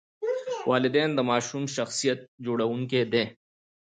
والدین 0.69 1.09
د 1.15 1.19
ماشوم 1.29 1.63
شخصیت 1.75 2.19
جوړونکي 2.45 3.01
دي. 3.13 3.25